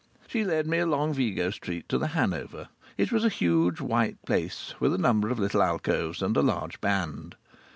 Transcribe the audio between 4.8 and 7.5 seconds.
a number of little alcoves and a large band.